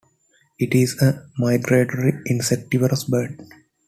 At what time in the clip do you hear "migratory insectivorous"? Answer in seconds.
1.37-3.03